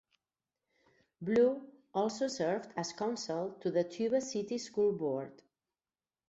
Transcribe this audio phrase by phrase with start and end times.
[1.21, 5.43] Blue also served as counsel to the Tuba City School Board.